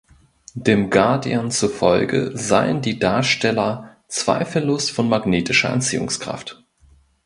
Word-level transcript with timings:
Dem 0.55 0.89
"Guardian" 0.89 1.51
zufolge 1.51 2.31
seien 2.35 2.81
die 2.81 2.97
Darsteller 2.97 3.97
„zweifellos 4.07 4.89
von 4.89 5.07
magnetischer 5.07 5.71
Anziehungskraft“. 5.71 6.65